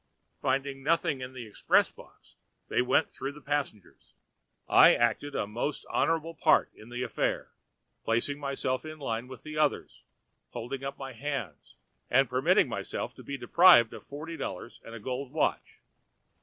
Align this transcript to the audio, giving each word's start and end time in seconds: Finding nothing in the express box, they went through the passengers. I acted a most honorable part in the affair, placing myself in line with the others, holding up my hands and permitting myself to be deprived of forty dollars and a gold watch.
Finding 0.41 0.81
nothing 0.81 1.21
in 1.21 1.33
the 1.33 1.45
express 1.45 1.91
box, 1.91 2.33
they 2.69 2.81
went 2.81 3.11
through 3.11 3.33
the 3.33 3.39
passengers. 3.39 4.13
I 4.67 4.95
acted 4.95 5.35
a 5.35 5.45
most 5.45 5.85
honorable 5.91 6.33
part 6.33 6.71
in 6.73 6.89
the 6.89 7.03
affair, 7.03 7.51
placing 8.03 8.39
myself 8.39 8.83
in 8.83 8.97
line 8.97 9.27
with 9.27 9.43
the 9.43 9.59
others, 9.59 10.01
holding 10.53 10.83
up 10.83 10.97
my 10.97 11.13
hands 11.13 11.75
and 12.09 12.27
permitting 12.27 12.67
myself 12.67 13.13
to 13.13 13.23
be 13.23 13.37
deprived 13.37 13.93
of 13.93 14.03
forty 14.03 14.35
dollars 14.37 14.81
and 14.83 14.95
a 14.95 14.99
gold 14.99 15.31
watch. 15.31 15.81